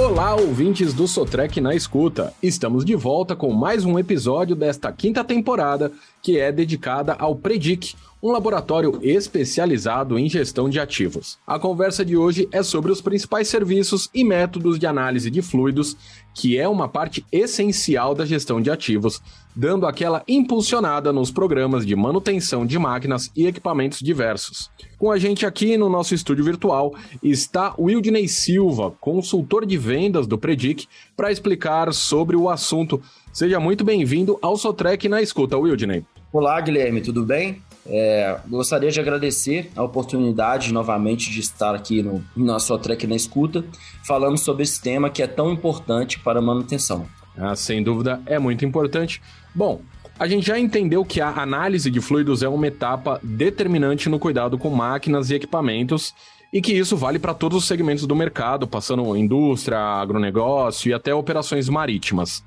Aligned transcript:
Olá, 0.00 0.36
ouvintes 0.36 0.94
do 0.94 1.08
Sotrec 1.08 1.60
na 1.60 1.74
escuta. 1.74 2.32
Estamos 2.40 2.84
de 2.84 2.94
volta 2.94 3.34
com 3.34 3.52
mais 3.52 3.84
um 3.84 3.98
episódio 3.98 4.54
desta 4.54 4.92
quinta 4.92 5.24
temporada 5.24 5.90
que 6.22 6.38
é 6.38 6.52
dedicada 6.52 7.14
ao 7.14 7.34
Predic, 7.34 7.96
um 8.22 8.32
laboratório 8.32 8.98
especializado 9.00 10.18
em 10.18 10.28
gestão 10.28 10.68
de 10.68 10.80
ativos. 10.80 11.38
A 11.46 11.58
conversa 11.58 12.04
de 12.04 12.16
hoje 12.16 12.48
é 12.50 12.62
sobre 12.62 12.90
os 12.90 13.00
principais 13.00 13.48
serviços 13.48 14.10
e 14.12 14.24
métodos 14.24 14.78
de 14.78 14.86
análise 14.86 15.30
de 15.30 15.40
fluidos, 15.40 15.96
que 16.34 16.58
é 16.58 16.68
uma 16.68 16.88
parte 16.88 17.24
essencial 17.30 18.14
da 18.14 18.26
gestão 18.26 18.60
de 18.60 18.70
ativos, 18.70 19.22
dando 19.54 19.86
aquela 19.86 20.22
impulsionada 20.26 21.12
nos 21.12 21.30
programas 21.30 21.86
de 21.86 21.94
manutenção 21.94 22.66
de 22.66 22.78
máquinas 22.78 23.30
e 23.36 23.46
equipamentos 23.46 24.00
diversos. 24.00 24.70
Com 24.98 25.12
a 25.12 25.18
gente 25.18 25.46
aqui 25.46 25.76
no 25.76 25.88
nosso 25.88 26.14
estúdio 26.14 26.44
virtual 26.44 26.94
está 27.22 27.74
Wildney 27.78 28.28
Silva, 28.28 28.92
consultor 29.00 29.64
de 29.64 29.76
vendas 29.76 30.26
do 30.26 30.36
Predic, 30.36 30.88
para 31.16 31.30
explicar 31.30 31.92
sobre 31.92 32.36
o 32.36 32.48
assunto. 32.50 33.00
Seja 33.32 33.60
muito 33.60 33.84
bem-vindo 33.84 34.38
ao 34.42 34.56
Sotrec 34.56 35.08
na 35.08 35.22
escuta, 35.22 35.56
Wildney. 35.56 36.04
Olá, 36.32 36.60
Guilherme, 36.60 37.00
tudo 37.00 37.24
bem? 37.24 37.62
É, 37.88 38.38
gostaria 38.46 38.90
de 38.90 39.00
agradecer 39.00 39.70
a 39.74 39.82
oportunidade 39.82 40.72
novamente 40.72 41.30
de 41.30 41.40
estar 41.40 41.74
aqui 41.74 42.02
no, 42.02 42.22
na 42.36 42.58
sua 42.58 42.78
track 42.78 43.06
na 43.06 43.16
escuta, 43.16 43.64
falando 44.04 44.36
sobre 44.36 44.62
esse 44.62 44.80
tema 44.80 45.08
que 45.08 45.22
é 45.22 45.26
tão 45.26 45.50
importante 45.50 46.18
para 46.18 46.38
a 46.38 46.42
manutenção. 46.42 47.06
Ah, 47.36 47.56
sem 47.56 47.82
dúvida, 47.82 48.20
é 48.26 48.38
muito 48.38 48.64
importante. 48.64 49.22
Bom, 49.54 49.80
a 50.18 50.26
gente 50.26 50.46
já 50.46 50.58
entendeu 50.58 51.04
que 51.04 51.20
a 51.20 51.30
análise 51.30 51.90
de 51.90 52.00
fluidos 52.00 52.42
é 52.42 52.48
uma 52.48 52.66
etapa 52.66 53.20
determinante 53.22 54.08
no 54.08 54.18
cuidado 54.18 54.58
com 54.58 54.68
máquinas 54.68 55.30
e 55.30 55.36
equipamentos 55.36 56.12
e 56.52 56.60
que 56.60 56.72
isso 56.72 56.96
vale 56.96 57.18
para 57.18 57.34
todos 57.34 57.58
os 57.58 57.66
segmentos 57.66 58.06
do 58.06 58.16
mercado, 58.16 58.66
passando 58.66 59.16
indústria, 59.16 59.78
agronegócio 59.78 60.90
e 60.90 60.94
até 60.94 61.14
operações 61.14 61.68
marítimas. 61.68 62.42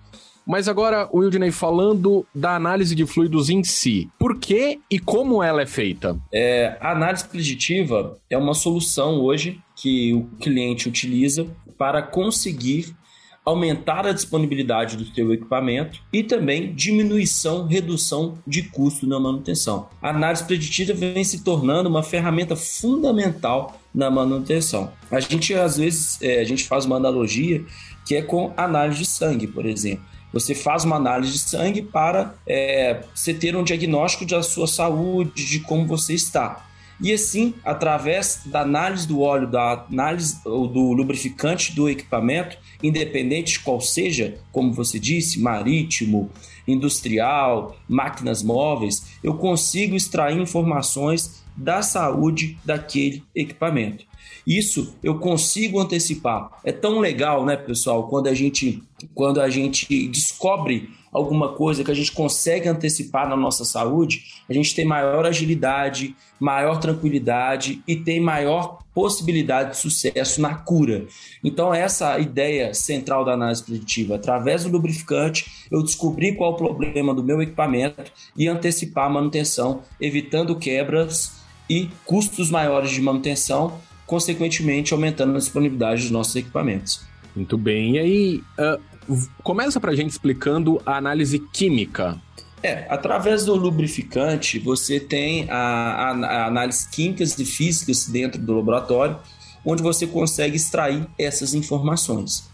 Mas 0.45 0.67
agora, 0.67 1.09
Wildney, 1.14 1.52
falando 1.52 2.25
da 2.34 2.56
análise 2.56 2.95
de 2.95 3.06
fluidos 3.06 3.50
em 3.50 3.64
si, 3.64 4.09
por 4.17 4.39
que 4.39 4.80
e 4.89 5.00
como 5.00 5.42
ela 5.44 5.61
é 5.61 5.66
feita? 5.66 6.20
É, 6.34 6.78
a 6.80 6.92
análise 6.92 7.25
preditiva 7.25 8.17
é 8.30 8.38
uma 8.38 8.53
solução 8.53 9.22
hoje 9.22 9.59
que 9.75 10.14
o 10.14 10.23
cliente 10.39 10.89
utiliza 10.89 11.47
para 11.78 12.02
conseguir 12.02 12.95
aumentar 13.44 14.06
a 14.06 14.12
disponibilidade 14.12 14.95
do 14.95 15.06
seu 15.06 15.34
equipamento 15.34 16.00
e 16.14 16.22
também 16.22 16.73
diminuição, 16.73 17.66
redução 17.66 18.38
de 18.45 18.64
custo 18.64 19.08
na 19.08 19.19
manutenção. 19.19 19.89
A 20.02 20.09
análise 20.09 20.44
preditiva 20.44 20.94
vem 20.94 21.23
se 21.23 21.44
tornando 21.44 21.89
uma 21.89 22.03
ferramenta 22.03 22.56
fundamental 22.56 23.80
na 23.94 24.12
manutenção. 24.12 24.92
A 25.09 25.19
gente 25.19 25.53
às 25.56 25.78
vezes 25.78 26.22
é, 26.22 26.39
a 26.39 26.44
gente 26.44 26.66
faz 26.66 26.86
uma 26.86 26.97
analogia 26.97 27.64
que 28.06 28.16
é 28.16 28.22
com 28.22 28.53
análise 28.56 29.00
de 29.00 29.06
sangue, 29.06 29.47
por 29.47 29.66
exemplo. 29.66 30.06
Você 30.33 30.55
faz 30.55 30.83
uma 30.83 30.95
análise 30.95 31.33
de 31.33 31.39
sangue 31.39 31.81
para 31.81 32.35
é, 32.47 33.03
você 33.13 33.33
ter 33.33 33.55
um 33.55 33.63
diagnóstico 33.63 34.25
da 34.25 34.41
sua 34.41 34.67
saúde, 34.67 35.45
de 35.45 35.59
como 35.59 35.85
você 35.85 36.13
está. 36.13 36.67
E 37.01 37.11
assim, 37.11 37.55
através 37.65 38.41
da 38.45 38.61
análise 38.61 39.07
do 39.07 39.21
óleo, 39.21 39.49
da 39.49 39.85
análise 39.89 40.41
do 40.43 40.93
lubrificante 40.93 41.75
do 41.75 41.89
equipamento, 41.89 42.57
independente 42.81 43.53
de 43.53 43.59
qual 43.59 43.81
seja, 43.81 44.38
como 44.51 44.71
você 44.71 44.99
disse, 44.99 45.39
marítimo, 45.39 46.29
industrial, 46.67 47.75
máquinas 47.89 48.43
móveis, 48.43 49.13
eu 49.23 49.33
consigo 49.33 49.95
extrair 49.95 50.39
informações 50.39 51.43
da 51.57 51.81
saúde 51.81 52.55
daquele 52.63 53.23
equipamento. 53.35 54.05
Isso 54.45 54.95
eu 55.03 55.19
consigo 55.19 55.79
antecipar. 55.79 56.59
É 56.63 56.71
tão 56.71 56.99
legal, 56.99 57.45
né, 57.45 57.55
pessoal, 57.55 58.07
quando 58.07 58.27
a 58.27 58.33
gente 58.33 58.81
quando 59.15 59.41
a 59.41 59.49
gente 59.49 60.07
descobre 60.07 60.89
alguma 61.11 61.50
coisa 61.50 61.83
que 61.83 61.91
a 61.91 61.94
gente 61.94 62.11
consegue 62.11 62.69
antecipar 62.69 63.28
na 63.28 63.35
nossa 63.35 63.66
saúde, 63.66 64.23
a 64.50 64.53
gente 64.53 64.73
tem 64.73 64.85
maior 64.85 65.25
agilidade, 65.25 66.16
maior 66.39 66.79
tranquilidade 66.79 67.81
e 67.88 67.95
tem 67.95 68.19
maior 68.19 68.79
possibilidade 68.94 69.72
de 69.72 69.78
sucesso 69.78 70.41
na 70.41 70.56
cura. 70.56 71.06
Então, 71.44 71.73
essa 71.73 72.17
ideia 72.19 72.73
central 72.73 73.25
da 73.25 73.33
análise 73.33 73.63
preditiva, 73.63 74.16
através 74.16 74.63
do 74.63 74.69
lubrificante, 74.69 75.67
eu 75.69 75.81
descobri 75.81 76.35
qual 76.35 76.53
o 76.53 76.57
problema 76.57 77.13
do 77.13 77.23
meu 77.23 77.41
equipamento 77.41 78.11
e 78.38 78.47
antecipar 78.47 79.06
a 79.06 79.09
manutenção, 79.09 79.81
evitando 80.00 80.56
quebras 80.56 81.33
e 81.69 81.89
custos 82.06 82.50
maiores 82.50 82.91
de 82.91 83.01
manutenção 83.01 83.79
consequentemente 84.11 84.94
aumentando 84.94 85.35
a 85.35 85.38
disponibilidade 85.38 86.01
dos 86.01 86.11
nossos 86.11 86.35
equipamentos. 86.35 86.99
Muito 87.33 87.57
bem. 87.57 87.95
E 87.95 87.99
aí, 87.99 88.44
uh, 88.59 89.17
começa 89.41 89.79
para 89.79 89.91
a 89.91 89.95
gente 89.95 90.09
explicando 90.09 90.81
a 90.85 90.97
análise 90.97 91.39
química. 91.39 92.19
É, 92.61 92.85
através 92.89 93.45
do 93.45 93.55
lubrificante, 93.55 94.59
você 94.59 95.00
tem 95.00 95.50
a, 95.50 95.55
a, 95.55 96.09
a 96.09 96.45
análise 96.47 96.89
químicas 96.89 97.39
e 97.39 97.45
físicas 97.45 98.05
dentro 98.05 98.41
do 98.41 98.53
laboratório, 98.53 99.17
onde 99.63 99.81
você 99.81 100.05
consegue 100.05 100.57
extrair 100.57 101.07
essas 101.17 101.53
informações. 101.53 102.50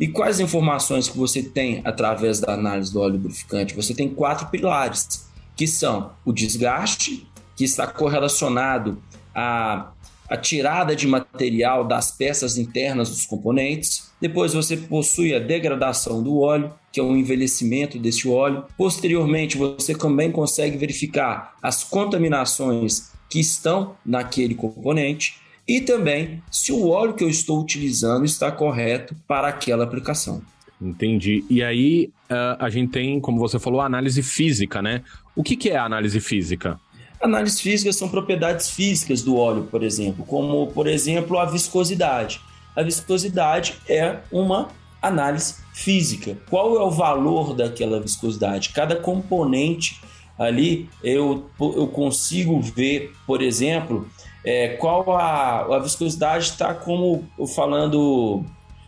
E 0.00 0.08
quais 0.08 0.40
informações 0.40 1.10
que 1.10 1.18
você 1.18 1.42
tem 1.42 1.82
através 1.84 2.40
da 2.40 2.54
análise 2.54 2.90
do 2.90 3.00
óleo 3.00 3.16
lubrificante? 3.16 3.76
Você 3.76 3.92
tem 3.92 4.08
quatro 4.08 4.46
pilares, 4.46 5.26
que 5.54 5.66
são 5.66 6.12
o 6.24 6.32
desgaste, 6.32 7.28
que 7.54 7.64
está 7.64 7.86
correlacionado 7.86 8.96
a 9.34 9.92
a 10.32 10.36
tirada 10.38 10.96
de 10.96 11.06
material 11.06 11.84
das 11.86 12.10
peças 12.10 12.56
internas 12.56 13.10
dos 13.10 13.26
componentes. 13.26 14.10
Depois 14.18 14.54
você 14.54 14.78
possui 14.78 15.34
a 15.34 15.38
degradação 15.38 16.22
do 16.22 16.40
óleo, 16.40 16.72
que 16.90 16.98
é 16.98 17.02
o 17.02 17.14
envelhecimento 17.14 17.98
desse 17.98 18.26
óleo. 18.26 18.64
Posteriormente, 18.78 19.58
você 19.58 19.94
também 19.94 20.32
consegue 20.32 20.78
verificar 20.78 21.54
as 21.62 21.84
contaminações 21.84 23.12
que 23.28 23.40
estão 23.40 23.94
naquele 24.06 24.54
componente 24.54 25.34
e 25.68 25.82
também 25.82 26.42
se 26.50 26.72
o 26.72 26.88
óleo 26.88 27.12
que 27.12 27.24
eu 27.24 27.28
estou 27.28 27.60
utilizando 27.60 28.24
está 28.24 28.50
correto 28.50 29.14
para 29.28 29.48
aquela 29.48 29.84
aplicação. 29.84 30.40
Entendi. 30.80 31.44
E 31.50 31.62
aí 31.62 32.10
uh, 32.30 32.56
a 32.58 32.70
gente 32.70 32.90
tem, 32.90 33.20
como 33.20 33.38
você 33.38 33.58
falou, 33.58 33.82
a 33.82 33.86
análise 33.86 34.22
física, 34.22 34.80
né? 34.80 35.02
O 35.36 35.42
que, 35.42 35.56
que 35.56 35.68
é 35.68 35.76
a 35.76 35.84
análise 35.84 36.18
física? 36.20 36.80
Análises 37.22 37.60
físicas 37.60 37.96
são 37.96 38.08
propriedades 38.08 38.70
físicas 38.70 39.22
do 39.22 39.36
óleo, 39.36 39.68
por 39.70 39.82
exemplo, 39.82 40.24
como, 40.26 40.66
por 40.68 40.88
exemplo, 40.88 41.38
a 41.38 41.44
viscosidade. 41.44 42.40
A 42.74 42.82
viscosidade 42.82 43.76
é 43.88 44.18
uma 44.30 44.68
análise 45.00 45.56
física. 45.72 46.36
Qual 46.50 46.76
é 46.76 46.82
o 46.82 46.90
valor 46.90 47.54
daquela 47.54 48.00
viscosidade? 48.00 48.70
Cada 48.70 48.96
componente 48.96 50.00
ali 50.38 50.88
eu, 51.02 51.48
eu 51.60 51.86
consigo 51.88 52.60
ver, 52.60 53.12
por 53.26 53.42
exemplo, 53.42 54.08
é, 54.44 54.70
qual 54.70 55.16
a, 55.16 55.76
a 55.76 55.78
viscosidade 55.78 56.44
está 56.44 56.74
como 56.74 57.24
falando, 57.54 58.44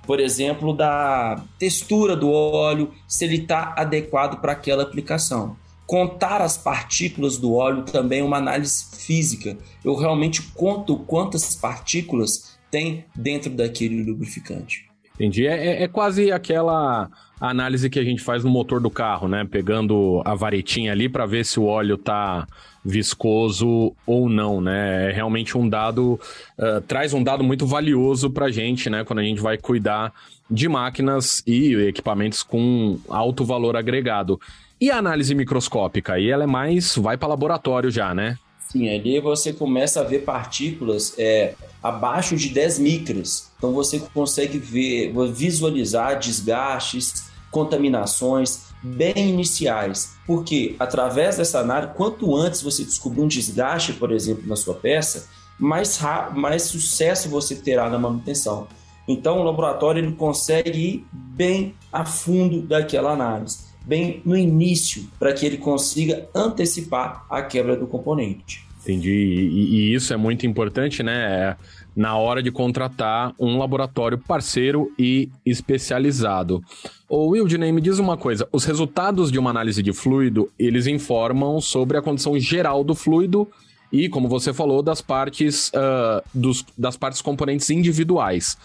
por 0.06 0.18
exemplo, 0.18 0.72
da 0.72 1.40
textura 1.58 2.16
do 2.16 2.30
óleo, 2.30 2.92
se 3.06 3.24
ele 3.24 3.36
está 3.36 3.74
adequado 3.76 4.40
para 4.40 4.52
aquela 4.52 4.82
aplicação. 4.82 5.56
Contar 5.86 6.40
as 6.40 6.56
partículas 6.56 7.36
do 7.36 7.54
óleo 7.54 7.82
também 7.82 8.20
é 8.20 8.24
uma 8.24 8.38
análise 8.38 8.84
física. 8.96 9.56
Eu 9.84 9.94
realmente 9.94 10.42
conto 10.54 10.96
quantas 10.98 11.54
partículas 11.54 12.58
tem 12.70 13.04
dentro 13.14 13.50
daquele 13.50 14.02
lubrificante. 14.02 14.88
Entendi. 15.14 15.46
É, 15.46 15.66
é, 15.66 15.82
é, 15.84 15.88
quase 15.88 16.32
aquela 16.32 17.08
análise 17.40 17.88
que 17.88 18.00
a 18.00 18.04
gente 18.04 18.22
faz 18.22 18.42
no 18.42 18.50
motor 18.50 18.80
do 18.80 18.90
carro, 18.90 19.28
né? 19.28 19.46
Pegando 19.48 20.20
a 20.24 20.34
varetinha 20.34 20.90
ali 20.90 21.08
para 21.08 21.24
ver 21.24 21.44
se 21.44 21.60
o 21.60 21.64
óleo 21.64 21.96
tá 21.96 22.46
viscoso 22.84 23.94
ou 24.04 24.28
não, 24.28 24.60
né? 24.60 25.10
É 25.10 25.12
realmente 25.12 25.56
um 25.56 25.69
dado, 25.69 26.20
uh, 26.58 26.80
traz 26.87 27.14
um 27.14 27.22
dado 27.22 27.44
muito 27.44 27.66
valioso 27.66 28.28
para 28.28 28.46
a 28.46 28.50
gente, 28.50 28.90
né? 28.90 29.04
Quando 29.04 29.20
a 29.20 29.22
gente 29.22 29.40
vai 29.40 29.56
cuidar 29.56 30.12
de 30.50 30.69
máquinas 30.69 31.42
e 31.46 31.75
equipamentos 31.75 32.42
com 32.42 32.98
alto 33.08 33.44
valor 33.44 33.76
agregado. 33.76 34.40
E 34.84 34.90
a 34.90 34.98
análise 34.98 35.34
microscópica? 35.34 36.12
Aí 36.12 36.31
ela 36.31 36.44
é 36.44 36.46
mais. 36.46 36.94
vai 36.96 37.16
para 37.16 37.28
laboratório 37.28 37.90
já, 37.90 38.12
né? 38.12 38.36
Sim, 38.70 38.86
ali 38.94 39.19
você 39.19 39.50
começa 39.50 40.00
a 40.00 40.04
ver 40.04 40.26
partículas 40.26 41.14
é, 41.16 41.54
abaixo 41.82 42.36
de 42.36 42.50
10 42.50 42.81
micras. 42.81 43.50
Então 43.56 43.72
você 43.72 43.98
consegue 44.12 44.58
ver, 44.58 45.10
visualizar 45.32 46.19
desgastes, 46.19 47.31
contaminações 47.50 48.64
bem 48.82 49.31
iniciais. 49.31 50.16
Porque 50.26 50.76
através 50.78 51.38
dessa 51.38 51.60
análise, 51.60 51.94
quanto 51.94 52.37
antes 52.37 52.60
você 52.60 52.84
descobrir 52.84 53.22
um 53.22 53.26
desgaste, 53.26 53.94
por 53.94 54.12
exemplo, 54.12 54.46
na 54.46 54.54
sua 54.54 54.75
peça, 54.75 55.30
mais, 55.58 55.98
mais 56.34 56.64
sucesso 56.64 57.30
você 57.30 57.54
terá 57.54 57.88
na 57.88 57.98
manutenção. 57.98 58.69
Então 59.08 59.40
o 59.40 59.44
laboratório 59.44 60.04
ele 60.04 60.12
consegue 60.12 60.78
ir 60.78 61.06
bem 61.10 61.75
a 61.90 62.04
fundo 62.04 62.60
daquela 62.60 63.12
análise 63.12 63.63
bem 63.84 64.20
no 64.25 64.36
início, 64.36 65.06
para 65.19 65.32
que 65.32 65.44
ele 65.44 65.58
consiga 65.58 66.28
antecipar 66.34 67.26
a 67.28 67.42
quebra 67.42 67.76
do 67.76 67.86
componente. 67.86 68.64
Entendi. 68.82 69.10
E, 69.10 69.76
e 69.76 69.94
isso 69.94 70.12
é 70.12 70.16
muito 70.16 70.46
importante, 70.46 71.02
né? 71.02 71.14
É 71.14 71.56
na 71.96 72.16
hora 72.16 72.42
de 72.42 72.50
contratar 72.50 73.32
um 73.38 73.58
laboratório 73.58 74.19
parceiro 74.19 74.92
e 74.98 75.31
especializado. 75.46 76.62
Ô 77.08 77.28
Wildney, 77.28 77.70
me 77.70 77.81
diz 77.81 77.98
uma 77.98 78.16
coisa, 78.16 78.48
os 78.50 78.64
resultados 78.64 79.31
de 79.31 79.38
uma 79.38 79.50
análise 79.50 79.82
de 79.82 79.92
fluido, 79.92 80.50
eles 80.58 80.87
informam 80.87 81.60
sobre 81.60 81.96
a 81.96 82.02
condição 82.02 82.38
geral 82.38 82.82
do 82.82 82.94
fluido 82.94 83.48
e, 83.92 84.08
como 84.08 84.28
você 84.28 84.52
falou, 84.52 84.82
das 84.82 85.00
partes, 85.00 85.69
uh, 85.69 86.22
dos, 86.34 86.64
das 86.76 86.96
partes 86.96 87.22
componentes 87.22 87.70
individuais. 87.70 88.58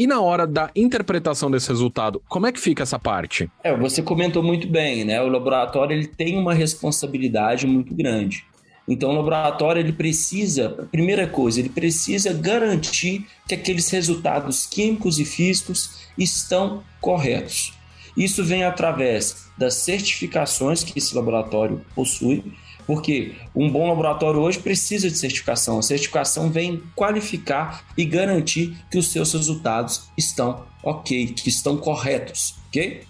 E 0.00 0.06
na 0.06 0.18
hora 0.18 0.46
da 0.46 0.70
interpretação 0.74 1.50
desse 1.50 1.68
resultado, 1.68 2.22
como 2.26 2.46
é 2.46 2.52
que 2.52 2.58
fica 2.58 2.84
essa 2.84 2.98
parte? 2.98 3.50
É, 3.62 3.76
você 3.76 4.00
comentou 4.00 4.42
muito 4.42 4.66
bem, 4.66 5.04
né? 5.04 5.20
O 5.20 5.28
laboratório 5.28 5.94
ele 5.94 6.06
tem 6.06 6.38
uma 6.38 6.54
responsabilidade 6.54 7.66
muito 7.66 7.94
grande. 7.94 8.46
Então, 8.88 9.10
o 9.10 9.14
laboratório 9.14 9.78
ele 9.78 9.92
precisa, 9.92 10.70
primeira 10.90 11.26
coisa, 11.26 11.60
ele 11.60 11.68
precisa 11.68 12.32
garantir 12.32 13.26
que 13.46 13.54
aqueles 13.54 13.90
resultados 13.90 14.64
químicos 14.64 15.18
e 15.18 15.26
físicos 15.26 16.06
estão 16.16 16.82
corretos. 16.98 17.74
Isso 18.16 18.42
vem 18.42 18.64
através 18.64 19.50
das 19.58 19.74
certificações 19.74 20.82
que 20.82 20.98
esse 20.98 21.14
laboratório 21.14 21.84
possui, 21.94 22.42
porque 22.90 23.34
um 23.54 23.70
bom 23.70 23.86
laboratório 23.86 24.40
hoje 24.40 24.58
precisa 24.58 25.08
de 25.08 25.16
certificação. 25.16 25.78
A 25.78 25.82
certificação 25.82 26.50
vem 26.50 26.82
qualificar 26.96 27.84
e 27.96 28.04
garantir 28.04 28.76
que 28.90 28.98
os 28.98 29.12
seus 29.12 29.32
resultados 29.32 30.08
estão 30.18 30.64
ok, 30.82 31.28
que 31.28 31.48
estão 31.48 31.76
corretos, 31.76 32.56
ok? 32.66 33.02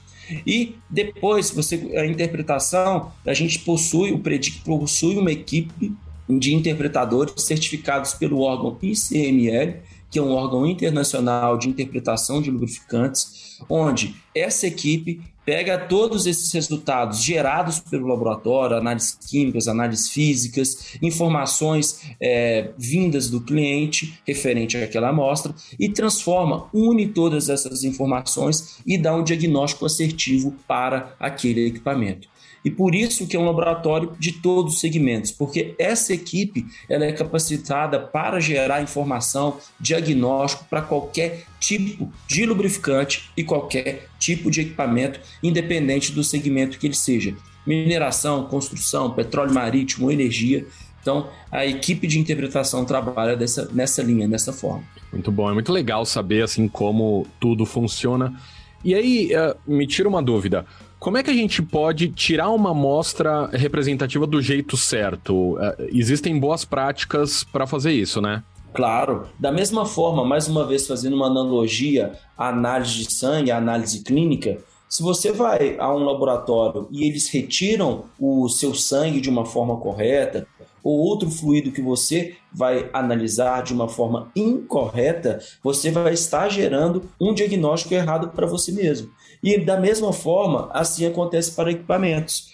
E 0.46 0.76
depois, 0.90 1.50
você 1.50 1.76
a 1.96 2.04
interpretação, 2.04 3.10
a 3.24 3.32
gente 3.32 3.60
possui, 3.60 4.12
o 4.12 4.18
Predic 4.18 4.60
possui 4.60 5.16
uma 5.16 5.32
equipe 5.32 5.96
de 6.28 6.54
interpretadores 6.54 7.32
certificados 7.38 8.12
pelo 8.12 8.40
órgão 8.40 8.76
ICML, 8.82 9.76
que 10.10 10.18
é 10.18 10.22
um 10.22 10.32
órgão 10.32 10.66
internacional 10.66 11.56
de 11.56 11.70
interpretação 11.70 12.42
de 12.42 12.50
lubrificantes, 12.50 13.62
onde 13.66 14.14
essa 14.34 14.66
equipe 14.66 15.22
pega 15.50 15.76
todos 15.76 16.26
esses 16.26 16.52
resultados 16.52 17.24
gerados 17.24 17.80
pelo 17.80 18.06
laboratório, 18.06 18.76
análises 18.76 19.18
químicas, 19.28 19.66
análises 19.66 20.08
físicas, 20.08 20.96
informações 21.02 22.02
é, 22.20 22.70
vindas 22.78 23.28
do 23.28 23.40
cliente 23.40 24.16
referente 24.24 24.76
àquela 24.76 25.08
amostra 25.08 25.52
e 25.76 25.88
transforma, 25.88 26.68
une 26.72 27.08
todas 27.08 27.48
essas 27.48 27.82
informações 27.82 28.78
e 28.86 28.96
dá 28.96 29.12
um 29.12 29.24
diagnóstico 29.24 29.86
assertivo 29.86 30.54
para 30.68 31.16
aquele 31.18 31.66
equipamento. 31.66 32.28
E 32.64 32.70
por 32.70 32.94
isso 32.94 33.26
que 33.26 33.36
é 33.36 33.40
um 33.40 33.46
laboratório 33.46 34.12
de 34.20 34.30
todos 34.30 34.74
os 34.74 34.80
segmentos, 34.80 35.32
porque 35.32 35.74
essa 35.80 36.14
equipe 36.14 36.64
ela 36.88 37.04
é 37.04 37.12
capacitada 37.12 37.98
para 37.98 38.38
gerar 38.38 38.82
informação, 38.82 39.56
diagnóstico 39.80 40.64
para 40.70 40.82
qualquer 40.82 41.44
tipo 41.60 42.10
de 42.26 42.46
lubrificante 42.46 43.30
e 43.36 43.44
qualquer 43.44 44.08
tipo 44.18 44.50
de 44.50 44.62
equipamento, 44.62 45.20
independente 45.42 46.10
do 46.10 46.24
segmento 46.24 46.78
que 46.78 46.86
ele 46.86 46.94
seja. 46.94 47.36
Mineração, 47.66 48.46
construção, 48.46 49.10
petróleo 49.10 49.52
marítimo, 49.52 50.10
energia. 50.10 50.66
Então, 51.02 51.28
a 51.52 51.64
equipe 51.66 52.06
de 52.06 52.18
interpretação 52.18 52.84
trabalha 52.84 53.36
dessa, 53.36 53.68
nessa 53.72 54.02
linha, 54.02 54.26
dessa 54.26 54.52
forma. 54.52 54.82
Muito 55.12 55.30
bom, 55.30 55.50
é 55.50 55.54
muito 55.54 55.72
legal 55.72 56.04
saber 56.04 56.42
assim 56.42 56.66
como 56.66 57.26
tudo 57.38 57.64
funciona. 57.66 58.34
E 58.82 58.94
aí, 58.94 59.30
uh, 59.34 59.54
me 59.70 59.86
tira 59.86 60.08
uma 60.08 60.22
dúvida. 60.22 60.64
Como 60.98 61.16
é 61.16 61.22
que 61.22 61.30
a 61.30 61.34
gente 61.34 61.62
pode 61.62 62.08
tirar 62.08 62.50
uma 62.50 62.70
amostra 62.70 63.46
representativa 63.52 64.26
do 64.26 64.40
jeito 64.40 64.76
certo? 64.76 65.54
Uh, 65.54 65.58
existem 65.92 66.38
boas 66.38 66.64
práticas 66.64 67.44
para 67.44 67.66
fazer 67.66 67.92
isso, 67.92 68.20
né? 68.20 68.42
Claro. 68.72 69.28
Da 69.38 69.50
mesma 69.50 69.84
forma, 69.84 70.24
mais 70.24 70.48
uma 70.48 70.64
vez 70.64 70.86
fazendo 70.86 71.14
uma 71.14 71.26
analogia 71.26 72.12
à 72.36 72.48
análise 72.48 72.94
de 72.94 73.12
sangue, 73.12 73.50
à 73.50 73.56
análise 73.56 74.02
clínica, 74.02 74.58
se 74.88 75.02
você 75.02 75.32
vai 75.32 75.76
a 75.78 75.92
um 75.94 76.04
laboratório 76.04 76.88
e 76.90 77.06
eles 77.06 77.28
retiram 77.28 78.04
o 78.18 78.48
seu 78.48 78.74
sangue 78.74 79.20
de 79.20 79.30
uma 79.30 79.44
forma 79.44 79.76
correta, 79.76 80.46
ou 80.82 80.98
outro 80.98 81.30
fluido 81.30 81.72
que 81.72 81.82
você 81.82 82.36
vai 82.52 82.88
analisar 82.92 83.62
de 83.62 83.72
uma 83.72 83.88
forma 83.88 84.30
incorreta, 84.34 85.38
você 85.62 85.90
vai 85.90 86.14
estar 86.14 86.48
gerando 86.48 87.08
um 87.20 87.34
diagnóstico 87.34 87.94
errado 87.94 88.30
para 88.30 88.46
você 88.46 88.72
mesmo. 88.72 89.10
E 89.42 89.58
da 89.58 89.78
mesma 89.78 90.12
forma, 90.12 90.70
assim 90.72 91.06
acontece 91.06 91.52
para 91.52 91.70
equipamentos. 91.70 92.50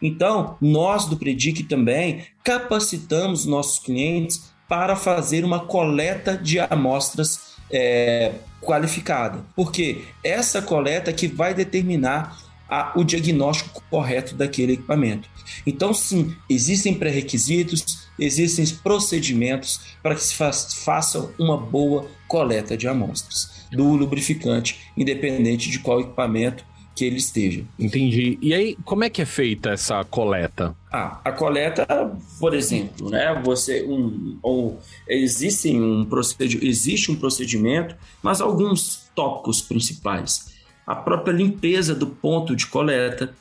Então, 0.00 0.56
nós 0.60 1.06
do 1.06 1.16
Predic 1.16 1.64
também 1.64 2.24
capacitamos 2.44 3.46
nossos 3.46 3.78
clientes 3.78 4.50
para 4.70 4.94
fazer 4.94 5.44
uma 5.44 5.58
coleta 5.58 6.38
de 6.38 6.60
amostras 6.60 7.56
é, 7.68 8.30
qualificada, 8.60 9.44
porque 9.56 10.04
essa 10.22 10.62
coleta 10.62 11.12
que 11.12 11.26
vai 11.26 11.52
determinar 11.52 12.38
a, 12.68 12.92
o 12.94 13.02
diagnóstico 13.02 13.82
correto 13.90 14.36
daquele 14.36 14.74
equipamento. 14.74 15.28
Então, 15.66 15.92
sim, 15.92 16.36
existem 16.48 16.94
pré-requisitos, 16.94 18.08
existem 18.16 18.64
procedimentos 18.76 19.80
para 20.00 20.14
que 20.14 20.22
se 20.22 20.36
faça 20.36 21.34
uma 21.36 21.56
boa 21.56 22.06
coleta 22.28 22.76
de 22.76 22.86
amostras 22.86 23.66
do 23.72 23.96
lubrificante, 23.96 24.78
independente 24.96 25.68
de 25.68 25.80
qual 25.80 26.00
equipamento 26.00 26.64
que 26.94 27.04
ele 27.04 27.16
esteja. 27.16 27.64
Entendi. 27.78 28.38
E 28.42 28.52
aí, 28.52 28.76
como 28.84 29.04
é 29.04 29.10
que 29.10 29.22
é 29.22 29.24
feita 29.24 29.70
essa 29.70 30.04
coleta? 30.04 30.74
Ah, 30.92 31.20
a 31.24 31.32
coleta, 31.32 31.86
por 32.38 32.54
exemplo, 32.54 33.10
né? 33.10 33.40
Você 33.44 33.84
um 33.84 34.38
ou 34.42 34.80
existe 35.08 35.70
um 35.70 36.04
procedimento, 36.04 36.66
existe 36.66 37.10
um 37.10 37.16
procedimento, 37.16 37.96
mas 38.22 38.40
alguns 38.40 39.08
tópicos 39.14 39.60
principais. 39.60 40.54
A 40.86 40.94
própria 40.94 41.32
limpeza 41.32 41.94
do 41.94 42.06
ponto 42.06 42.56
de 42.56 42.66
coleta, 42.66 43.32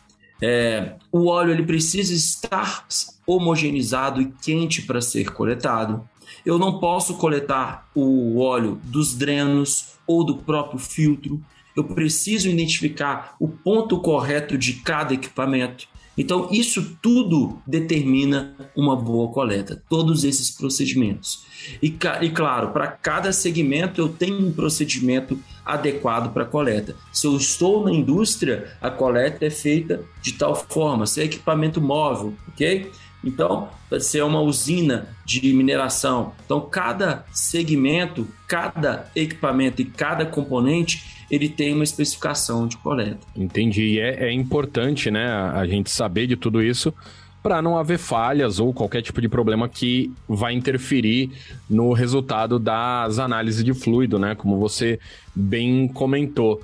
é, 0.42 0.94
o 1.12 1.28
óleo 1.28 1.52
ele 1.52 1.64
precisa 1.64 2.14
estar 2.14 2.86
homogeneizado 3.26 4.22
e 4.22 4.32
quente 4.42 4.84
para 4.84 5.02
ser 5.02 5.32
coletado. 5.34 6.08
Eu 6.46 6.58
não 6.58 6.80
posso 6.80 7.16
coletar 7.16 7.90
o 7.94 8.40
óleo 8.40 8.80
dos 8.84 9.16
drenos 9.16 9.96
ou 10.08 10.24
do 10.24 10.38
próprio 10.38 10.80
filtro 10.80 11.42
eu 11.80 11.84
preciso 11.84 12.50
identificar 12.50 13.36
o 13.40 13.48
ponto 13.48 14.00
correto 14.00 14.58
de 14.58 14.74
cada 14.74 15.14
equipamento. 15.14 15.88
Então, 16.18 16.50
isso 16.52 16.98
tudo 17.02 17.62
determina 17.66 18.56
uma 18.76 18.96
boa 18.96 19.32
coleta, 19.32 19.82
todos 19.90 20.26
esses 20.26 20.52
procedimentos. 20.52 21.46
E, 21.82 21.96
e 22.22 22.30
claro, 22.30 22.70
para 22.70 22.88
cada 22.88 23.32
segmento 23.32 24.02
eu 24.02 24.10
tenho 24.10 24.40
um 24.40 24.52
procedimento 24.52 25.40
adequado 25.66 26.34
para 26.34 26.46
coleta. 26.46 26.96
Se 27.12 27.28
eu 27.28 27.36
estou 27.38 27.86
na 27.86 27.92
indústria, 27.92 28.72
a 28.82 28.90
coleta 28.90 29.46
é 29.46 29.50
feita 29.50 30.02
de 30.22 30.34
tal 30.34 30.56
forma, 30.56 31.06
se 31.06 31.22
é 31.22 31.26
equipamento 31.26 31.82
móvel, 31.82 32.34
ok? 32.48 32.92
Então, 33.24 33.70
se 34.00 34.18
é 34.18 34.24
uma 34.24 34.40
usina 34.40 35.10
de 35.26 35.52
mineração. 35.54 36.34
Então, 36.46 36.62
cada 36.62 37.26
segmento, 37.32 38.28
cada 38.48 39.10
equipamento 39.16 39.82
e 39.82 39.86
cada 39.86 40.26
componente 40.26 41.20
ele 41.30 41.50
tem 41.50 41.74
uma 41.74 41.84
especificação 41.84 42.68
de 42.68 42.78
coleta. 42.78 43.20
Entendi. 43.36 43.84
E 43.84 44.00
é, 44.00 44.30
é 44.30 44.32
importante, 44.32 45.12
né, 45.12 45.28
a 45.30 45.66
gente 45.68 45.92
saber 45.92 46.28
de 46.28 46.36
tudo 46.36 46.64
isso 46.64 46.94
para 47.42 47.62
não 47.62 47.78
haver 47.78 47.98
falhas 47.98 48.60
ou 48.60 48.74
qualquer 48.74 49.02
tipo 49.02 49.22
de 49.22 49.30
problema 49.30 49.70
que 49.70 50.12
vai 50.28 50.54
interferir 50.54 51.32
no 51.70 51.94
resultado 51.94 52.60
das 52.60 53.20
análises 53.20 53.64
de 53.64 53.74
fluido, 53.74 54.20
né? 54.20 54.36
Como 54.36 54.58
você 54.58 55.00
bem 55.36 55.88
comentou. 55.88 56.62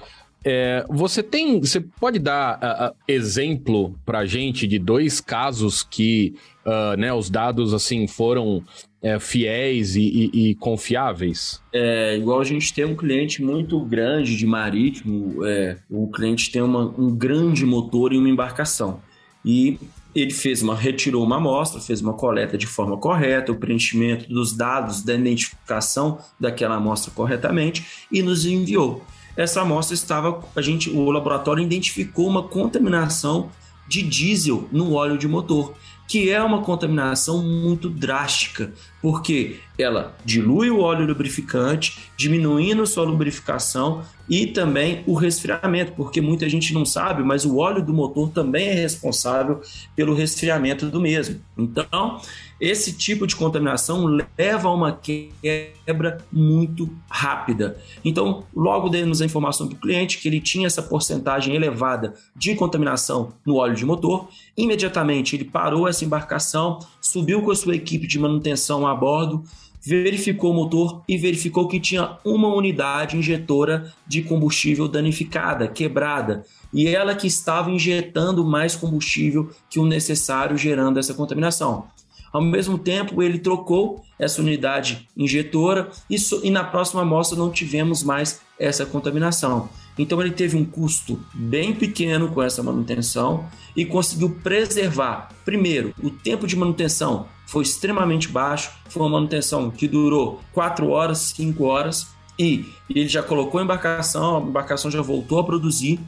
É, 0.47 0.85
você 0.87 1.23
tem, 1.23 1.59
você 1.59 1.81
pode 1.81 2.19
dar 2.19 2.59
uh, 2.59 2.91
uh, 2.91 2.95
exemplo 3.07 3.95
para 4.05 4.27
gente 4.27 4.67
de 4.67 4.77
dois 4.77 5.19
casos 5.19 5.81
que, 5.81 6.35
uh, 6.63 6.95
né, 6.97 7.11
os 7.11 7.31
dados 7.31 7.73
assim 7.73 8.05
foram 8.05 8.63
é, 9.01 9.19
fiéis 9.19 9.95
e, 9.95 10.01
e, 10.01 10.49
e, 10.49 10.55
confiáveis? 10.55 11.61
É, 11.71 12.17
igual 12.17 12.41
a 12.41 12.43
gente 12.43 12.73
tem 12.73 12.85
um 12.85 12.95
cliente 12.95 13.43
muito 13.43 13.79
grande 13.81 14.35
de 14.35 14.47
marítimo, 14.47 15.45
é, 15.45 15.77
o 15.89 16.07
cliente 16.07 16.51
tem 16.51 16.61
uma, 16.61 16.93
um 16.97 17.15
grande 17.15 17.65
motor 17.65 18.13
em 18.13 18.17
uma 18.17 18.29
embarcação. 18.29 18.99
E 19.43 19.79
ele 20.15 20.31
fez 20.31 20.61
uma, 20.61 20.73
retirou 20.73 21.23
uma 21.23 21.35
amostra, 21.35 21.81
fez 21.81 22.01
uma 22.01 22.13
coleta 22.13 22.57
de 22.57 22.65
forma 22.65 22.97
correta, 22.97 23.51
o 23.51 23.55
preenchimento 23.57 24.29
dos 24.29 24.55
dados 24.55 25.03
da 25.03 25.13
identificação 25.13 26.19
daquela 26.39 26.75
amostra 26.75 27.11
corretamente 27.13 27.85
e 28.09 28.23
nos 28.23 28.45
enviou. 28.45 29.03
Essa 29.35 29.61
amostra 29.61 29.93
estava, 29.93 30.41
a 30.55 30.61
gente, 30.61 30.89
o 30.89 31.11
laboratório 31.11 31.61
identificou 31.61 32.27
uma 32.27 32.43
contaminação 32.43 33.51
de 33.87 34.01
diesel 34.01 34.67
no 34.71 34.93
óleo 34.93 35.17
de 35.17 35.27
motor 35.27 35.75
que 36.07 36.29
é 36.29 36.41
uma 36.41 36.61
contaminação 36.61 37.43
muito 37.43 37.89
drástica, 37.89 38.71
porque 39.05 39.59
ela 39.77 40.15
dilui 40.25 40.71
o 40.71 40.79
óleo 40.79 41.05
lubrificante, 41.05 42.09
diminuindo 42.17 42.87
sua 42.87 43.03
lubrificação 43.03 44.01
e 44.27 44.47
também 44.47 45.03
o 45.05 45.13
resfriamento, 45.13 45.91
porque 45.91 46.19
muita 46.19 46.49
gente 46.49 46.73
não 46.73 46.83
sabe, 46.83 47.21
mas 47.21 47.45
o 47.45 47.57
óleo 47.57 47.85
do 47.85 47.93
motor 47.93 48.31
também 48.31 48.69
é 48.69 48.73
responsável 48.73 49.61
pelo 49.95 50.15
resfriamento 50.15 50.87
do 50.87 50.99
mesmo. 50.99 51.39
Então, 51.55 52.19
esse 52.59 52.93
tipo 52.93 53.27
de 53.27 53.35
contaminação 53.35 54.05
leva 54.37 54.69
a 54.69 54.73
uma 54.73 54.93
quebra 54.93 56.17
muito 56.31 56.89
rápida. 57.09 57.77
Então, 58.03 58.45
logo 58.55 58.89
demos 58.89 59.21
a 59.21 59.25
informação 59.25 59.67
para 59.67 59.75
o 59.75 59.79
cliente 59.79 60.17
que 60.17 60.27
ele 60.27 60.39
tinha 60.39 60.65
essa 60.65 60.81
porcentagem 60.81 61.53
elevada 61.53 62.13
de 62.35 62.55
contaminação 62.55 63.33
no 63.45 63.57
óleo 63.57 63.75
de 63.75 63.85
motor. 63.85 64.29
Imediatamente 64.57 65.35
ele 65.35 65.43
parou 65.43 65.87
essa 65.87 66.05
embarcação, 66.05 66.79
subiu 67.01 67.41
com 67.41 67.51
a 67.51 67.55
sua 67.55 67.75
equipe 67.75 68.07
de 68.07 68.17
manutenção 68.17 68.87
a 68.87 68.94
bordo, 68.95 69.43
verificou 69.85 70.51
o 70.51 70.55
motor 70.55 71.03
e 71.07 71.17
verificou 71.17 71.67
que 71.67 71.79
tinha 71.79 72.17
uma 72.25 72.47
unidade 72.47 73.15
injetora 73.15 73.93
de 74.07 74.23
combustível 74.23 74.87
danificada, 74.87 75.67
quebrada, 75.67 76.43
e 76.73 76.87
ela 76.87 77.13
que 77.13 77.27
estava 77.27 77.69
injetando 77.69 78.43
mais 78.43 78.75
combustível 78.75 79.51
que 79.69 79.79
o 79.79 79.85
necessário, 79.85 80.57
gerando 80.57 80.97
essa 80.97 81.13
contaminação. 81.13 81.85
Ao 82.33 82.41
mesmo 82.41 82.77
tempo, 82.77 83.23
ele 83.23 83.39
trocou 83.39 84.03
essa 84.19 84.41
unidade 84.41 85.07
injetora 85.15 85.89
e, 86.09 86.17
e 86.43 86.49
na 86.49 86.63
próxima 86.63 87.01
amostra 87.01 87.37
não 87.37 87.49
tivemos 87.49 88.03
mais 88.03 88.41
essa 88.59 88.85
contaminação. 88.85 89.69
Então 89.97 90.19
ele 90.19 90.31
teve 90.31 90.57
um 90.57 90.65
custo 90.65 91.17
bem 91.33 91.73
pequeno 91.73 92.29
com 92.29 92.41
essa 92.41 92.61
manutenção 92.61 93.45
e 93.75 93.85
conseguiu 93.85 94.31
preservar, 94.43 95.29
primeiro, 95.45 95.93
o 96.03 96.09
tempo 96.09 96.45
de 96.45 96.57
manutenção 96.57 97.27
foi 97.45 97.63
extremamente 97.63 98.27
baixo, 98.27 98.71
foi 98.89 99.03
uma 99.03 99.09
manutenção 99.09 99.69
que 99.69 99.87
durou 99.87 100.41
4 100.53 100.89
horas, 100.89 101.19
5 101.35 101.63
horas 101.63 102.07
e 102.37 102.65
ele 102.89 103.07
já 103.07 103.23
colocou 103.23 103.59
a 103.59 103.63
embarcação, 103.63 104.37
a 104.37 104.41
embarcação 104.41 104.91
já 104.91 105.01
voltou 105.01 105.39
a 105.39 105.43
produzir 105.43 105.99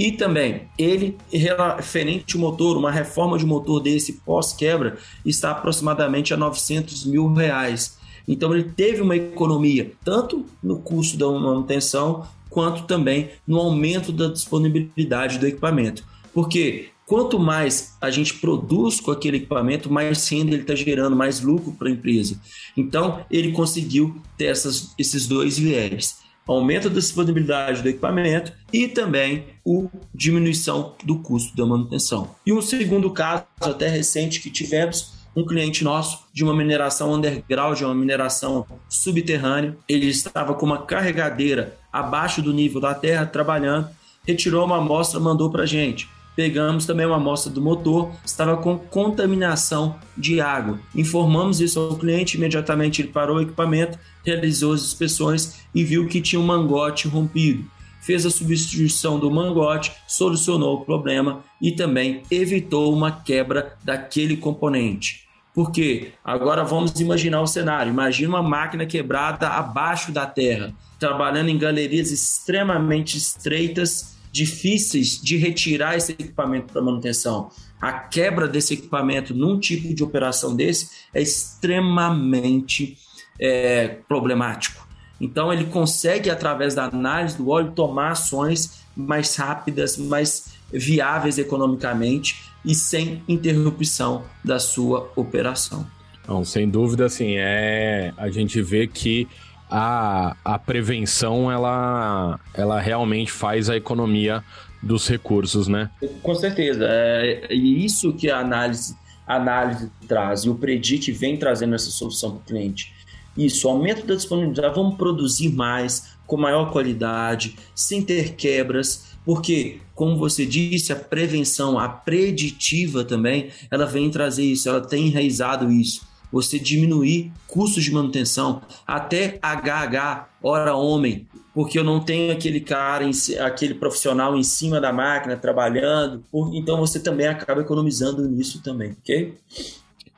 e 0.00 0.12
também, 0.12 0.62
ele, 0.78 1.18
referente 1.30 2.34
ao 2.34 2.40
motor, 2.40 2.78
uma 2.78 2.90
reforma 2.90 3.36
de 3.36 3.44
motor 3.44 3.80
desse 3.80 4.14
pós-quebra, 4.14 4.96
está 5.26 5.50
aproximadamente 5.50 6.32
a 6.32 6.38
900 6.38 7.04
mil 7.04 7.30
reais. 7.34 7.98
Então, 8.26 8.54
ele 8.54 8.64
teve 8.64 9.02
uma 9.02 9.14
economia, 9.14 9.92
tanto 10.02 10.46
no 10.62 10.78
custo 10.78 11.18
da 11.18 11.26
manutenção, 11.30 12.26
quanto 12.48 12.84
também 12.84 13.28
no 13.46 13.58
aumento 13.58 14.10
da 14.10 14.28
disponibilidade 14.28 15.38
do 15.38 15.46
equipamento. 15.46 16.02
Porque 16.32 16.89
quanto 17.10 17.40
mais 17.40 17.96
a 18.00 18.08
gente 18.08 18.34
produz 18.34 19.00
com 19.00 19.10
aquele 19.10 19.38
equipamento, 19.38 19.92
mais 19.92 20.28
renda 20.28 20.52
ele 20.52 20.62
está 20.62 20.76
gerando, 20.76 21.16
mais 21.16 21.40
lucro 21.40 21.72
para 21.72 21.88
a 21.88 21.90
empresa. 21.90 22.40
Então, 22.76 23.26
ele 23.28 23.50
conseguiu 23.50 24.22
ter 24.38 24.44
essas, 24.44 24.94
esses 24.96 25.26
dois 25.26 25.58
viés 25.58 26.20
aumento 26.46 26.88
da 26.88 27.00
disponibilidade 27.00 27.82
do 27.82 27.88
equipamento 27.88 28.52
e 28.72 28.88
também 28.88 29.44
o 29.64 29.88
diminuição 30.14 30.94
do 31.04 31.18
custo 31.18 31.56
da 31.56 31.66
manutenção. 31.66 32.30
E 32.46 32.52
um 32.52 32.62
segundo 32.62 33.10
caso, 33.10 33.44
até 33.60 33.88
recente, 33.88 34.40
que 34.40 34.50
tivemos, 34.50 35.12
um 35.34 35.44
cliente 35.44 35.82
nosso 35.82 36.26
de 36.32 36.44
uma 36.44 36.54
mineração 36.54 37.12
underground, 37.12 37.78
de 37.78 37.84
uma 37.84 37.94
mineração 37.94 38.66
subterrânea. 38.88 39.76
Ele 39.88 40.06
estava 40.06 40.54
com 40.54 40.66
uma 40.66 40.82
carregadeira 40.82 41.76
abaixo 41.92 42.40
do 42.40 42.52
nível 42.52 42.80
da 42.80 42.94
terra, 42.94 43.26
trabalhando, 43.26 43.88
retirou 44.26 44.64
uma 44.64 44.78
amostra, 44.78 45.20
mandou 45.20 45.50
para 45.50 45.64
a 45.64 45.66
gente. 45.66 46.08
Pegamos 46.40 46.86
também 46.86 47.04
uma 47.04 47.16
amostra 47.16 47.52
do 47.52 47.60
motor, 47.60 48.12
estava 48.24 48.56
com 48.56 48.78
contaminação 48.78 49.96
de 50.16 50.40
água. 50.40 50.80
Informamos 50.94 51.60
isso 51.60 51.78
ao 51.78 51.98
cliente, 51.98 52.38
imediatamente 52.38 53.02
ele 53.02 53.08
parou 53.08 53.36
o 53.36 53.42
equipamento, 53.42 53.98
realizou 54.24 54.72
as 54.72 54.80
inspeções 54.80 55.66
e 55.74 55.84
viu 55.84 56.08
que 56.08 56.18
tinha 56.18 56.40
um 56.40 56.46
mangote 56.46 57.06
rompido. 57.06 57.66
Fez 58.00 58.24
a 58.24 58.30
substituição 58.30 59.18
do 59.18 59.30
mangote, 59.30 59.92
solucionou 60.08 60.76
o 60.76 60.84
problema 60.86 61.44
e 61.60 61.72
também 61.72 62.22
evitou 62.30 62.90
uma 62.90 63.12
quebra 63.12 63.76
daquele 63.84 64.34
componente. 64.34 65.28
Porque 65.52 66.12
agora 66.24 66.64
vamos 66.64 66.98
imaginar 67.00 67.42
o 67.42 67.46
cenário. 67.46 67.92
Imagina 67.92 68.30
uma 68.30 68.42
máquina 68.42 68.86
quebrada 68.86 69.46
abaixo 69.46 70.10
da 70.10 70.24
terra, 70.24 70.72
trabalhando 70.98 71.50
em 71.50 71.58
galerias 71.58 72.10
extremamente 72.10 73.18
estreitas 73.18 74.18
difíceis 74.32 75.20
de 75.20 75.36
retirar 75.36 75.96
esse 75.96 76.12
equipamento 76.12 76.72
para 76.72 76.82
manutenção. 76.82 77.50
A 77.80 77.92
quebra 77.92 78.46
desse 78.46 78.74
equipamento 78.74 79.34
num 79.34 79.58
tipo 79.58 79.92
de 79.94 80.04
operação 80.04 80.54
desse 80.54 80.90
é 81.14 81.20
extremamente 81.20 82.98
é, 83.38 83.88
problemático. 84.06 84.88
Então 85.20 85.52
ele 85.52 85.64
consegue, 85.64 86.30
através 86.30 86.74
da 86.74 86.84
análise 86.84 87.36
do 87.36 87.48
óleo, 87.48 87.72
tomar 87.72 88.12
ações 88.12 88.80
mais 88.96 89.36
rápidas, 89.36 89.96
mais 89.96 90.52
viáveis 90.72 91.38
economicamente 91.38 92.42
e 92.64 92.74
sem 92.74 93.22
interrupção 93.28 94.24
da 94.44 94.58
sua 94.58 95.10
operação. 95.16 95.86
Não, 96.26 96.44
sem 96.44 96.68
dúvida, 96.68 97.06
assim, 97.06 97.34
é 97.36 98.12
a 98.16 98.30
gente 98.30 98.62
vê 98.62 98.86
que 98.86 99.26
a, 99.70 100.36
a 100.44 100.58
prevenção 100.58 101.50
ela, 101.50 102.40
ela 102.52 102.80
realmente 102.80 103.30
faz 103.30 103.70
a 103.70 103.76
economia 103.76 104.42
dos 104.82 105.08
recursos, 105.08 105.68
né? 105.68 105.90
Com 106.22 106.34
certeza. 106.34 106.86
É, 106.88 107.46
e 107.54 107.84
isso 107.84 108.12
que 108.12 108.30
a 108.30 108.38
análise, 108.38 108.96
a 109.26 109.36
análise 109.36 109.90
traz 110.08 110.40
e 110.40 110.50
o 110.50 110.54
Predict 110.54 111.12
vem 111.12 111.36
trazendo 111.36 111.74
essa 111.74 111.90
solução 111.90 112.30
para 112.32 112.38
o 112.38 112.44
cliente. 112.44 112.92
Isso, 113.36 113.68
aumento 113.68 114.04
da 114.04 114.14
disponibilidade, 114.14 114.74
vamos 114.74 114.96
produzir 114.96 115.50
mais, 115.50 116.16
com 116.26 116.36
maior 116.36 116.72
qualidade, 116.72 117.56
sem 117.74 118.02
ter 118.02 118.34
quebras, 118.34 119.10
porque, 119.24 119.78
como 119.94 120.16
você 120.16 120.44
disse, 120.44 120.92
a 120.92 120.96
prevenção, 120.96 121.78
a 121.78 121.88
preditiva 121.88 123.04
também, 123.04 123.50
ela 123.70 123.86
vem 123.86 124.10
trazer 124.10 124.44
isso, 124.44 124.68
ela 124.68 124.80
tem 124.80 125.06
enraizado 125.06 125.70
isso 125.70 126.09
você 126.32 126.58
diminuir 126.58 127.32
custos 127.46 127.84
de 127.84 127.92
manutenção, 127.92 128.62
até 128.86 129.38
HH, 129.42 130.28
hora 130.42 130.74
homem, 130.74 131.26
porque 131.54 131.78
eu 131.78 131.84
não 131.84 132.00
tenho 132.00 132.32
aquele 132.32 132.60
cara, 132.60 133.04
aquele 133.44 133.74
profissional 133.74 134.36
em 134.36 134.42
cima 134.42 134.80
da 134.80 134.92
máquina 134.92 135.36
trabalhando, 135.36 136.24
então 136.52 136.78
você 136.78 137.00
também 137.00 137.26
acaba 137.26 137.60
economizando 137.60 138.26
nisso 138.28 138.62
também, 138.62 138.96
ok? 139.02 139.34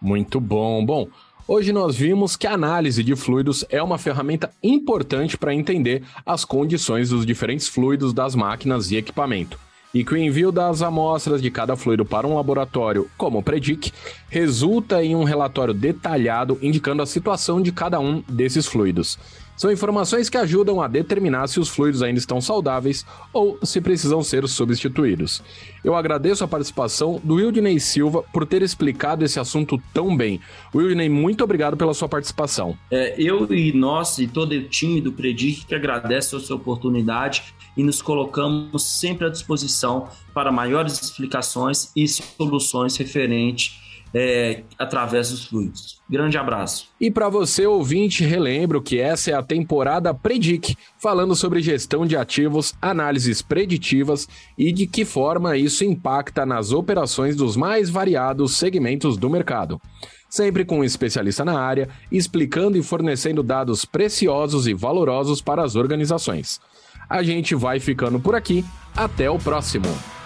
Muito 0.01 0.41
bom. 0.41 0.85
Bom, 0.85 1.09
Hoje 1.47 1.73
nós 1.73 1.97
vimos 1.97 2.37
que 2.37 2.47
a 2.47 2.53
análise 2.53 3.03
de 3.03 3.17
fluidos 3.17 3.65
é 3.69 3.83
uma 3.83 3.99
ferramenta 3.99 4.51
importante 4.63 5.37
para 5.37 5.53
entender 5.53 6.05
as 6.25 6.45
condições 6.45 7.11
dos 7.11 7.27
diferentes 7.27 7.67
fluidos 7.67 8.15
das 8.15 8.37
máquinas 8.37 8.93
e 8.93 8.97
equipamento 8.97 9.59
e 9.95 10.05
que 10.05 10.15
o 10.15 10.17
envio 10.17 10.51
das 10.51 10.83
amostras 10.83 11.43
de 11.43 11.51
cada 11.51 11.77
fluido 11.77 12.05
para 12.05 12.27
um 12.27 12.37
laboratório, 12.37 13.09
como 13.17 13.39
o 13.39 13.43
Predic, 13.43 13.93
resulta 14.29 15.05
em 15.05 15.15
um 15.15 15.25
relatório 15.25 15.75
detalhado 15.75 16.59
indicando 16.63 17.03
a 17.03 17.07
situação 17.07 17.61
de 17.61 17.73
cada 17.73 18.01
um 18.01 18.23
desses 18.29 18.67
fluidos. 18.67 19.19
São 19.63 19.71
informações 19.71 20.29
que 20.29 20.37
ajudam 20.37 20.83
a 20.83 20.89
determinar 20.89 21.47
se 21.47 21.61
os 21.61 21.69
fluidos 21.69 22.03
ainda 22.03 22.19
estão 22.19 22.41
saudáveis 22.41 23.07
ou 23.33 23.61
se 23.63 23.81
precisam 23.81 24.21
ser 24.21 24.49
substituídos. 24.49 25.41
Eu 25.85 25.95
agradeço 25.95 26.43
a 26.43 26.49
participação 26.49 27.21
do 27.23 27.35
Wildney 27.35 27.79
Silva 27.79 28.25
por 28.33 28.45
ter 28.45 28.61
explicado 28.61 29.25
esse 29.25 29.39
assunto 29.39 29.81
tão 29.95 30.17
bem. 30.17 30.41
Wildney, 30.75 31.09
muito 31.09 31.45
obrigado 31.45 31.77
pela 31.77 31.95
sua 31.95 32.09
participação. 32.09 32.77
É, 32.91 33.15
eu 33.17 33.55
e 33.55 33.73
nós 33.73 34.19
e 34.19 34.27
todo 34.27 34.51
o 34.51 34.65
time 34.65 35.01
do 35.01 35.13
Predic 35.13 35.65
que 35.65 35.77
agradece 35.77 36.35
a 36.35 36.41
sua 36.41 36.57
oportunidade 36.57 37.55
e 37.77 37.85
nos 37.85 38.03
colocamos 38.03 38.83
sempre 38.83 39.29
à 39.29 39.31
disposição 39.31 40.09
para 40.35 40.51
maiores 40.51 41.01
explicações 41.01 41.93
e 41.95 42.09
soluções 42.09 42.97
referentes 42.97 43.81
é, 44.15 44.63
através 44.79 45.31
dos 45.31 45.47
fluidos. 45.47 46.01
Grande 46.09 46.37
abraço. 46.37 46.89
E 47.01 47.11
para 47.11 47.29
você, 47.29 47.67
ouvinte, 47.67 48.25
relembro 48.25 48.83
que 48.83 49.01
essa 49.01 49.31
é 49.31 49.35
a 49.35 49.43
temporada 49.43 50.13
Predic, 50.13 50.77
falando 50.99 51.35
sobre 51.35 51.63
gestão 51.63 52.05
de 52.05 52.17
ativos, 52.17 52.75
análises 52.81 53.41
preditivas 53.41 54.29
e 54.57 54.73
de 54.73 54.87
que 54.87 55.05
forma 55.05 55.57
isso 55.57 55.85
impacta 55.85 56.45
nas 56.45 56.73
operações 56.73 57.37
dos 57.37 57.57
mais 57.57 57.89
variados 57.89 58.57
segmentos 58.57 59.17
do 59.17 59.31
mercado. 59.31 59.81
Sempre 60.29 60.65
com 60.65 60.81
um 60.81 60.85
especialista 60.85 61.45
na 61.45 61.59
área, 61.59 61.89
explicando 62.11 62.79
e 62.79 62.83
fornecendo 62.83 63.43
dados 63.43 63.85
preciosos 63.85 64.67
e 64.67 64.75
valorosos 64.75 65.43
para 65.43 65.63
as 65.63 65.77
organizações. 65.77 66.61
A 67.09 67.23
gente 67.23 67.55
vai 67.55 67.79
ficando 67.79 68.19
por 68.19 68.35
aqui. 68.35 68.65
Até 68.97 69.31
o 69.31 69.39
próximo! 69.39 70.22